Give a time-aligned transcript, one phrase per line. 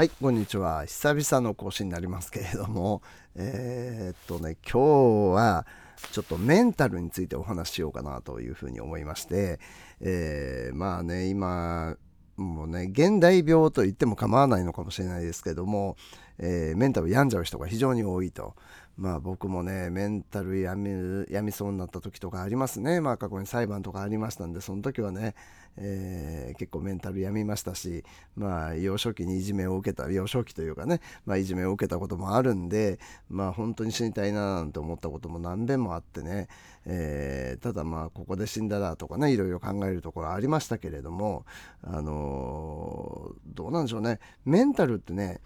[0.00, 0.86] はい、こんにちは。
[0.86, 3.02] 久々の更新になりますけれども、
[3.36, 5.66] えー、っとね、今日は
[6.10, 9.60] ちょっとメンタルについてお話ししようかなというふうに思いまして、
[10.00, 11.98] えー、まあね、今、
[12.38, 15.98] もうね、現代病と言っても構わないのかもしれないですけども、
[16.38, 18.54] えー、メンタル病んじゃう人が非常に多いと。
[19.00, 23.00] まあ僕もね、メンタル病み病みそうになった時とかありますね。
[23.00, 25.34] まあ過去に裁判とかありましたんで、その時はね、
[25.78, 28.04] えー、結構メンタル病みましたし、
[28.36, 32.98] まあ幼少期にいじめを受けた、幼少期というかね、まあいじめを受けたこともあるんで、
[33.30, 36.48] まあ本当に死にたいななんて思ったことも何遍もあってね、
[36.84, 41.46] えー、ただまあここで死んだらとかね、いろいろ考えるところありましたけれども、
[41.82, 45.40] あのー、どうなんでしょうね、メンタルってね、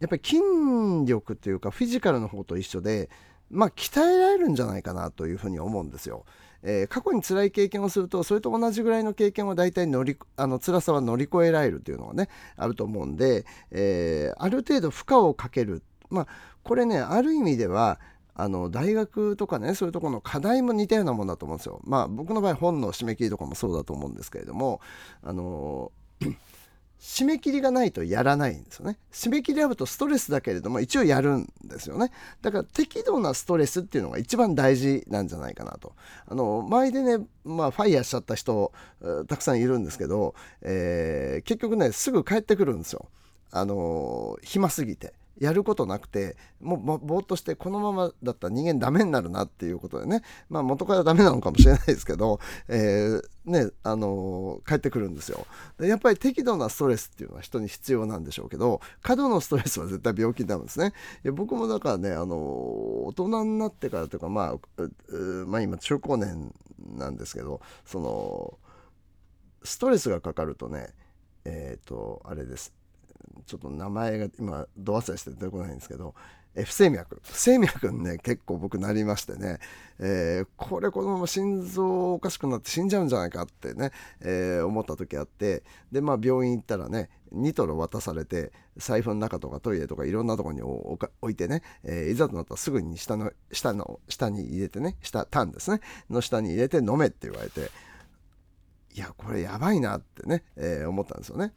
[0.00, 0.40] やっぱり筋
[1.06, 3.08] 力っていうかフィジカルの方と一緒で
[3.50, 6.24] まあ鍛えられるんじゃないかなというふうに思うんですよ。
[6.66, 16.26] えー、過去に辛い経験をするとそれと同じぐらいの経験を大体乗りあの辛さは乗り越えられるっていうのがねあると思うんで、えー、ある程度負荷をかけるまあ
[16.62, 18.00] これねある意味では
[18.34, 21.80] あの大学とかねそういうところの課題も似たようなもんだと思うんですよ。
[21.84, 24.80] まあ僕の場合本の締め切りとかもそうだと思うんですけれども
[25.22, 25.92] あの
[27.00, 28.98] 締め切りがないとやらないんですよね。
[29.12, 32.10] 締め切りあるとストレスだけれども一応やるんですよね。
[32.40, 35.94] だから適度なストレスっていうのが一番大事なんじゃないかなと。
[36.26, 38.72] あの前でね、まあファイヤーしちゃった人
[39.28, 43.08] たくさんいるんですけど、えー、結局ねすぐ帰ってくるんですよ。
[43.50, 45.12] あの暇すぎて。
[45.38, 50.22] やることなくてもうぼーっとしてこのままだったら人間ダメになるなっていうことでね。
[50.48, 55.46] まあ元からダメなのかもしれないですけど、えー、ねあのー、帰ってくるんですよ。
[55.78, 60.92] でやっぱり適度なストレスっていうのは人に必要なんでしょうけど過度のストレスは絶対病気になるんですね。
[61.32, 64.82] 僕もだからね、あのー、大人になってからというかまあ、
[65.46, 66.54] まあ、今中高年
[66.96, 68.58] なんですけどその
[69.62, 70.88] ストレスがかかるとね
[71.44, 72.83] えっ、とあれです。
[73.46, 76.14] ちょっと名前が今ど忘れして出てこないんですけど
[76.62, 77.20] 不整脈。
[77.24, 79.58] 不整脈にね結構僕なりましてね、
[79.98, 83.90] えー、これこのまま心臓おかしくなって死んじゃうんじゃないかってね、
[84.20, 95.80] えー、思った時あってでまあ病院行ったらねニトロ渡されて財布の中とかトイレとかいろんなとこに置いてね、えー、いざとなったらすぐに下の下の下に入れてね下タンですね。
[96.08, 97.72] の下に入れて飲めって言われて
[98.94, 101.52] いやこれやばいなってね、え、思ったんですよね。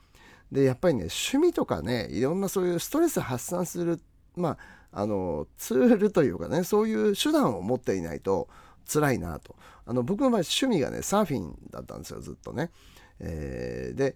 [0.52, 4.02] でやっぱりね趣味とかねいろんなそういうストレス発散する
[4.36, 4.58] まあ
[4.92, 8.48] あのツールというかねそういう手段を持っていないと
[8.92, 9.56] 辛いなと
[9.86, 12.72] あの僕の場合趣味がねサーフィンだったんですよずっとね。
[13.20, 14.16] えー、で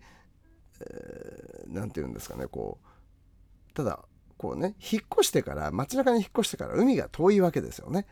[1.67, 3.99] 何、えー、て言うんですかねこうただ
[4.37, 8.05] こうね引っ越してから街中に引っ越してから海が遠いわけですよね。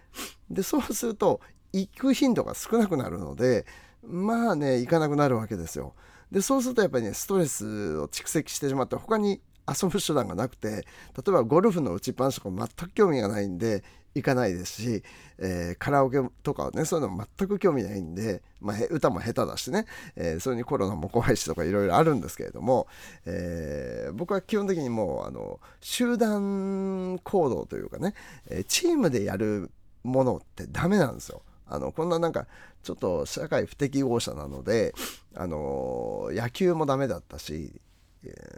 [0.50, 1.42] でそうすると
[1.74, 3.66] 行く頻度が少なくなるので
[4.04, 5.96] まあね行かなくなるわけですよ。
[6.32, 10.84] でそうするとやっぱりねストレスを蓄積してしまって他に遊ぶ手段がなくて例
[11.28, 13.84] えばゴルフの打ちっぱなしとか全く興味がないんで
[14.16, 15.04] 行かないですし、
[15.38, 19.86] えー、カラオケとかはねそういうの全く興味ないんで、まあ、歌も下手だしね、
[20.16, 22.88] えー、それにコロナも怖いしとかいろいろあるんですけれども、
[23.26, 28.16] えー、僕は基本的にもうあの集団行動というかね、
[28.50, 29.70] えチームでやる
[30.04, 31.44] ものってダメなんですよ。
[31.70, 32.48] あのこんななんか
[32.84, 34.94] ちょっと社会不適合者なので、
[35.36, 37.72] あの野球もダメだったし、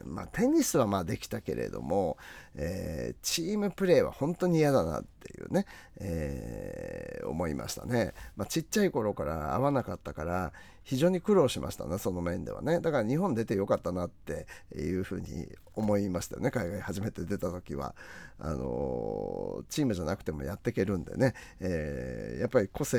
[0.06, 2.18] まあ、テニスはまあできたけれども、
[2.56, 5.66] えー、チームプレーは本当に嫌だなっていうね、
[6.00, 10.52] えー、思いましたね、まあ、ちっちゃい頃から会わなかったから
[10.84, 12.80] 非常に苦労しましたねその面ではね。
[12.80, 17.96] だから日本出てよかったなっていうふうに思いましたよね海外初めて出た時は。
[18.40, 22.98] あのチームじゃなくてもやっていけるんでね、えやっぱり個性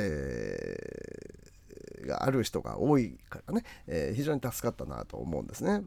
[2.07, 5.83] がある人が多いからね、え、非常に助かったなと思うんですね。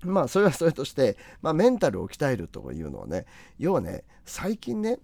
[0.04, 3.26] まあそれはそれとして、まあ、メンタルを鍛えるというのはね
[3.58, 4.98] 要はね最近ね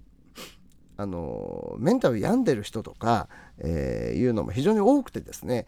[0.96, 5.66] あのメンタル病んでる人とか、えー、いうのも非常に多くてですね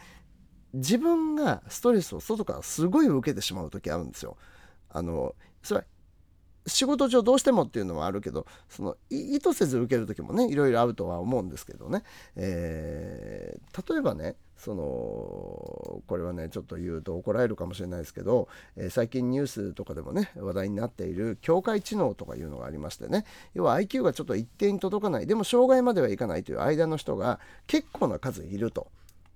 [0.73, 4.37] 自分がストレスを外からすごい受けてしまう時あるんですよ。
[4.91, 5.87] あのそれは
[6.67, 12.03] 仕事上どうしてもっていうのはあるけどその意図せず受ける時もねいろいろあるとは思うんですけどね、
[12.37, 23.25] えー、例えばねそのこれはねちょっと言うと怒られるかもしれないですけど、え、最近ニュースとかでもね話題になっている境界知能とかいうのがありましてね
[23.55, 28.89] 要は IQ がちょっと一定に届かないでも障害まではいかないという間の人が結構な数いると。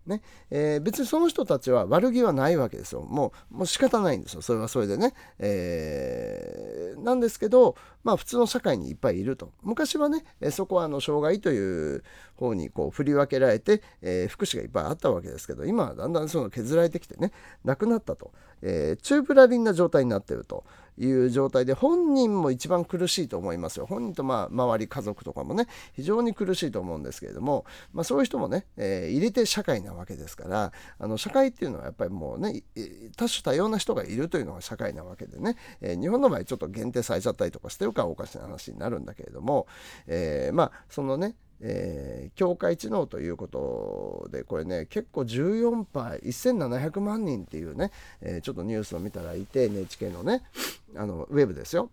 [0.07, 0.21] ね
[0.51, 3.03] えー、別にその人たちは悪気はないわけですよ。
[3.03, 4.43] もうもう仕方ないんですよ。
[4.43, 5.15] それはそれでね。
[5.39, 9.53] えー、なんですけど、まあ普通の社会にいっぱいいると。
[9.63, 12.03] 昔はね、そこはあの障害という
[12.37, 17.33] 方にこう振り分けられて、えー、福祉がいっぱいあったわけですけど、今はだんだんその削られてきてね、
[17.65, 18.33] なくなったと。
[18.63, 20.65] えー、チューブラリンな状態になってると
[20.99, 23.87] いう状態で本人も一番苦しいと思いますよ。
[23.87, 32.63] 本人とまあ周り家族とかもね非常に苦しいと思うんですけれども、まあ、そういう人もね、えー、入れて社会なわけですからあの社会っていうのはやっぱりもうね
[33.17, 39.67] 多種多様な人がいるというのが社会なわけでね、えー、日本の場合ちょっと限定されちゃったりとかしてるからおかしな話になるんだけれども、
[40.07, 50.43] えー、まあそのねえー、境界知能ということでこれね結構14パー1700万人っていうね、えー、ちょっとニュースを見たらいて NHK のね
[50.97, 51.91] あのウェブですよ。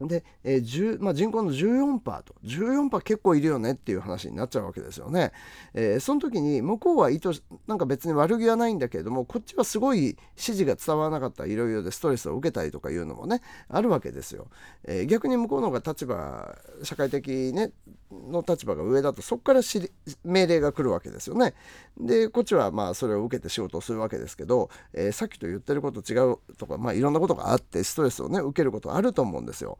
[0.00, 5.32] で、えーまあ、人口の14%と14%結構いるよねっていう話になっちゃうわけですよね。
[5.72, 7.30] えー、その時に向こうは意図
[7.66, 14.48] なんか別に悪気はないんだけれどもこっちはすごい指示が伝わらなかったいろいろでストレスを受けたりとかいうのもねあるわけですよ。
[14.84, 17.72] えー、逆に向こうの方が立場社会的、ね、
[18.10, 19.60] の立場が上だとそこから
[20.24, 21.54] 命令が来るわけですよね。
[21.98, 29.78] でこっちはまあそれを受けて仕事をするわけですけど、えー、さっきと言ってること違うとか、まあ、いろんなことがあってストレスをね受けることあると思うんですよ。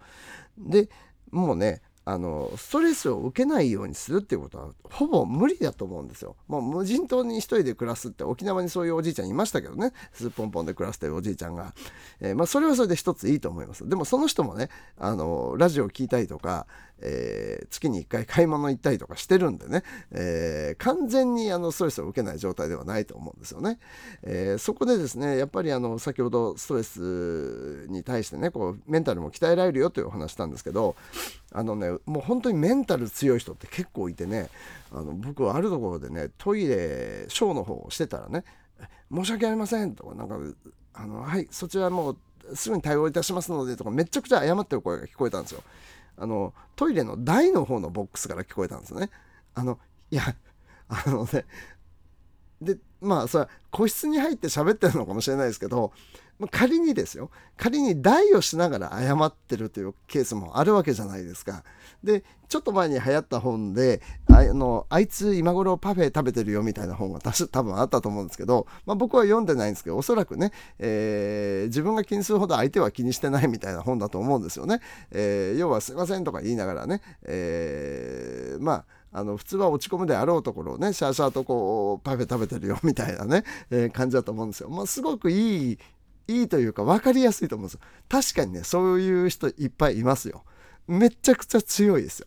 [0.58, 0.88] で
[1.30, 6.36] もうねあのストレスを受けないようにするっていうことはほぼ無理だと思うんですよ。
[6.46, 11.74] もう無人島に一人で暮らすって沖縄にそういうおじいちゃんいましたけどねスーポンポンで暮らしてるおじいちゃんが、
[12.20, 13.88] えー、まあ、それはそれで一ついいと思います。
[13.88, 16.68] でもその人もねあのラジオを聞いたりとか、
[17.00, 19.82] えー、月に1回買い物行ったりとかしてるんでね、
[20.12, 23.78] えー、完全にあのストレスを受けない状態ではないと思うんですよね。
[24.22, 30.96] えそこでですねやっぱりあの先ほどストレスに対してねこうメンタルも鍛えられるよというお話したんですけど
[31.52, 34.48] あのねもう本当にメンタル強い人って結構いてね
[34.92, 38.44] あの僕はあるところでねトイレショーの方をしてたらね
[39.12, 40.38] 「申し訳ありません」とかなんか
[40.94, 42.16] 「あのはいそちらもう
[42.54, 45.62] すぐに対応いたしますので」とかめちゃくちゃ謝ってる声が聞こえたんですよ。
[46.16, 49.10] あのトイレの台の方のボックスから聞こえたんですね。
[49.54, 49.78] あの
[50.10, 50.22] いや
[50.88, 51.44] あのね
[52.60, 55.92] でまあそれは個室に入って喋ってるのかもしれないですけど
[56.38, 61.64] ま仮にですよ仮に台をしながら謝ってるというケースもあるわけじゃないですか。
[62.02, 64.00] でちょっと前に流行った本で
[64.36, 74.80] あのあいつ今頃パフェ食べてるよみたいな本が多分あったと思うんですけど、まあ、僕は読んでないんですけどおそらくね、えー、自分が気にするほど相手は気にしてないみたいな本だと思うんですよね。
[75.10, 84.68] えー、要は「すいません」とか言いながらね、えー、まああの普通は落ち込むであろうところをねシャーシャーとこうパフェ食べてるよみたいなね、えー、感じだと思うんですよ。
[84.68, 85.78] まあ、すごくいい
[86.28, 87.80] いいというか分かりやすいと思うんですよ。
[88.08, 90.44] 確かにねそういう人いっぱいいますよ。
[90.86, 92.26] めちゃくちゃ強いですよ。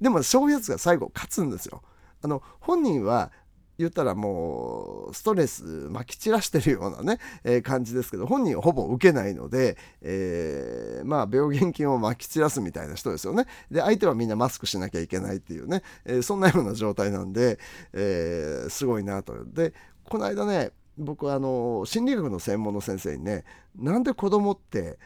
[0.00, 1.82] でもそういうやつが最後勝つんですよ。
[2.22, 3.32] あの本人は
[3.78, 13.46] 言ったらもうストレスまき散らしてるようなね、えー、感じですけど本人はほぼ受けないので、えー、まあ病原菌をまき散らすみたいな人ですよね。
[13.70, 17.58] で相手はみんなマスクしなきゃいけないっていうね、えー、そんなような状態なんで、
[17.94, 19.44] えすごいなと。
[19.46, 19.72] で
[20.04, 23.44] この間ね僕あの心理学の専門の先生にね
[23.76, 24.98] なんで子供って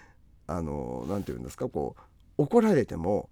[0.49, 1.94] あの何て言うんですかこ
[2.38, 3.31] う怒られても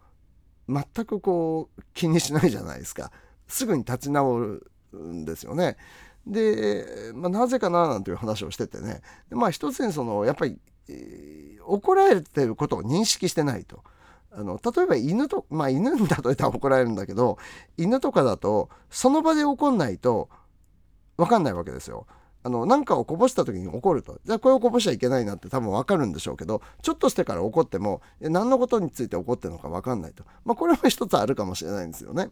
[0.72, 3.10] 全くこう気にしないじゃないですか
[3.48, 5.76] すぐに立ち直るんですよね。
[6.26, 10.56] で、まあ、なぜかななんていう話をしててねでまあ一つにそのやっぱり、
[10.88, 13.82] えー、怒られてることを認識してないと。
[14.34, 17.36] あの例えば犬とまあ犬に例えたら怒られるんだけど
[17.76, 20.30] 犬とかだとその場で怒んないと
[21.18, 22.06] 分かんないわけですよ。
[22.44, 32.30] あの何かをこぼした時に怒るとじゃあこれをこぼしちゃいけないなって多分分かるんでしょうけどちょっとしてから怒っても何のことについて怒ってるのか分かんないと、まあ、これは一つあるかもしれないんですよね。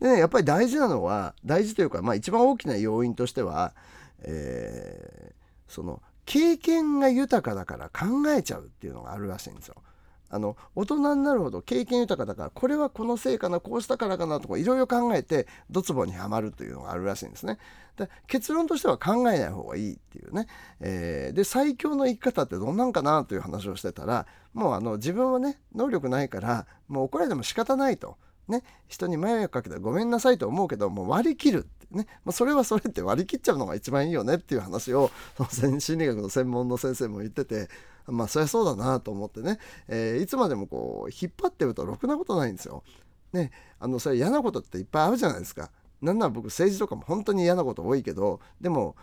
[0.00, 3.74] でねやっぱり大事なのは大事というか、まあ、一番大きな要因としては、
[4.22, 9.76] えー、その経験が豊かだから考えちゃうっていうのがあるらしいんですよ。
[10.34, 17.58] あの大人になるほど経験豊かだからこれはこのせいかなこうしたからかなとかいろいろ考えてドツボにはまるというのがあるらしいんですね。
[17.96, 20.48] で結論としては考えない方がいいっていうね、
[20.80, 28.16] えー、で最強の生き方ってどんなんかなという話をしてたらもうあの自分はね能力ないからもう怒られても仕方ないと。
[28.48, 35.10] ね、人に迷惑かけたらごめんなさいと思うけどもう割り切るってね、まあ、それはそれって割り切っちゃうのが一番いいよねっていう話を
[35.78, 37.68] 心理学の専門の先生も言ってて
[38.06, 39.58] まあそりゃそうだなと思ってね、
[39.88, 42.82] えー、いつまでもこう引っ張ってるとろくなことないんですよ。
[43.32, 45.70] ね、あのそれ嫌なことっていっぱいあるじゃないですか。
[46.02, 48.94] なんなら僕政治とかも本当に嫌なこと多いけどでも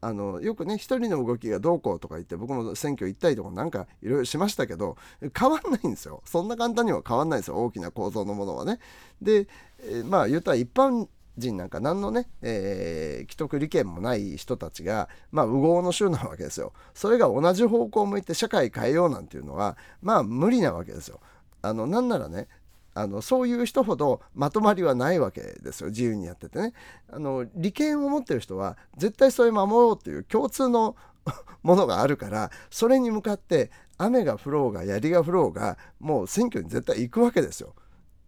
[0.00, 4.96] あのよくね一人の動きがどうこうとか言って僕も選挙行ったりとかなんかいろいろしましたけど
[5.38, 8.78] 変わんないんですよそんな簡単には変わんないですよ大きな構造のものはね。
[9.20, 9.46] で、
[9.80, 16.72] えー、まあ言ったら一般人なんか何のね、えー、既得利権もない人たちが、まあ、右往の衆なわけですよ。
[16.94, 21.20] それが同じ方向を向いて社会変えようなんていうのは、まあ無理なわけですよ。
[21.62, 22.48] あの、なんならね、
[22.94, 26.72] あのそういう人ほどまとまりはないわけですよ自由にやっててね
[27.10, 30.96] あの利権を持ってる人は絶対それ守ろうっていう共通の
[31.62, 37.74] ものがあるからそれに向かって雨が降ろうが槍が降ろうがもう選挙に絶対行くわけですよ。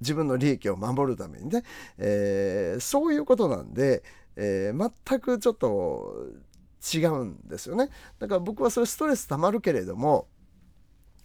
[0.02, 1.62] 自分の利益を守るためにね、
[1.97, 4.02] えー、そういうことなんで、
[4.35, 6.26] えー、全くちょっと
[6.92, 7.88] 違うんですよね。
[8.19, 10.26] だから僕はそれストレスたまるけれども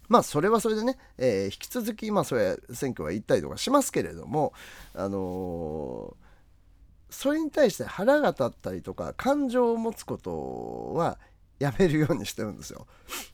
[0.08, 4.54] まあそれはそれでね、えー、引き続きまあそれ選挙は行ったりとかしますけれども
[4.94, 6.28] あのー
[7.10, 11.18] それに対して腹が立ったりとか感情を持つことは
[11.60, 12.86] やめるようにしてるんですよ。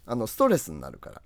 [0.05, 1.21] あのストレスになるから。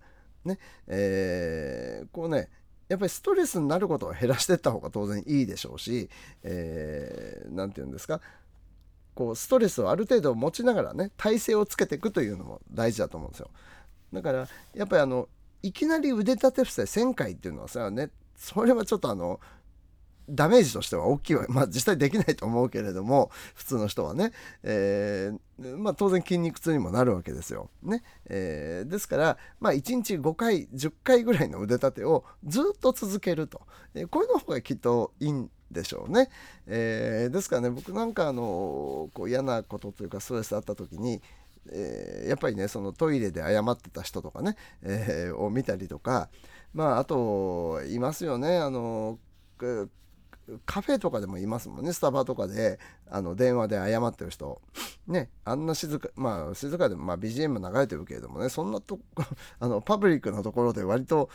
[0.45, 2.49] ねえー、こうね
[2.87, 6.09] やっぱりストレスになることを減らしていった方が当然いいでしょうし
[6.41, 8.21] 何、えー、て言うんですか
[9.13, 13.49] こうストレスをある程度持ちながらね体勢をつけていくというのも大事だと思うんですよ。
[14.13, 15.27] だからやっぱりあの
[15.63, 19.39] いきなり腕立て伏せ1000回っていうのはさねそれはちょっとあの
[20.29, 24.31] ダメージとしては大きいわまあ実際できないと思うけれども普通の人はね、
[24.63, 27.69] えー、まあ、当然筋肉痛にもなるわけですよ。
[27.81, 33.61] ねえー、ですから、まあ、1日5回10回ぐらいの腕立てをずっと続けると、
[33.95, 36.29] えー、こういうの方がきっといいんでしょうね。
[36.65, 41.21] えですからね僕なんかあのこう嫌なことというかストレスあった時に
[41.71, 46.29] えー、やっぱりねそのトイレで謝ってた人とかね、えー、を見たりとか
[46.73, 48.57] まああといますよね。
[48.57, 49.19] あの
[50.65, 51.91] カフェとかでもいますもんね。
[51.91, 54.61] スタバとかであの電話で謝ってる人。
[55.07, 58.99] ねあんな静かまあ静かでも、まあ、BGM 流れてるけれどもねそんなと
[59.59, 61.29] あのパブリックなところで割と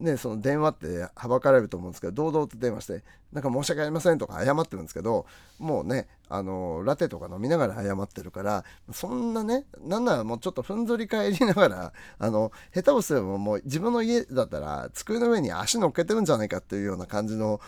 [0.00, 3.02] ね、その電話ってはばかれると思うんですけど堂々と電話して
[3.32, 5.26] 「なんか申し訳ありません」とか謝ってるんですけど
[5.58, 17.60] もうねあのラテとか飲みながら謝ってるからそんなねなんならもうちょっとふんぞり返りながらあの下手をすればもう自分の家だったら机の上に足乗っけてるんじゃないかっていうような感じの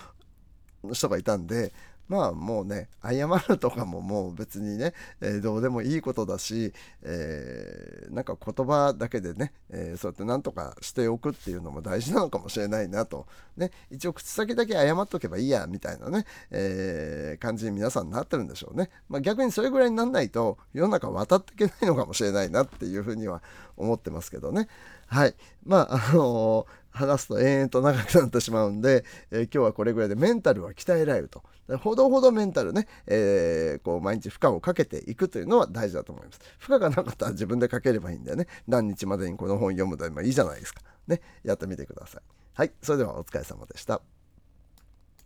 [0.93, 1.73] 人がいたんで
[2.11, 23.41] まあもうね謝るとかももう別にね、えー、どうでもいいことだし、えー、なんか言葉だけでね、えー、そうやって何とかしておくっていうのも大事なのかもしれないなと、ね、一応口先だけ謝っとけばいいやみたいなね、え感じに皆さんなってるんでしょうね、まあ、逆にそれぐらいになんないと世の中渡っていけないのかもしれないなっていうふうには
[23.77, 24.67] 思ってますけどね。
[25.07, 25.35] はい。
[25.65, 31.43] まああの話すと延々と長くなってしまうんで、えー、今日はこれぐらいでメンタルは鍛えられると。
[31.79, 36.41] ほどほどメンタルね、えー、こう毎日負荷をかけていくというのは大事だと思います。
[36.59, 38.47] 負荷がなかったら自分でかければいいんだよね。
[38.67, 40.81] 何日までにこの本読むといいじゃないですか。
[41.07, 42.23] ね、やってみてください。
[42.55, 44.03] はい、それではお疲れ様でした。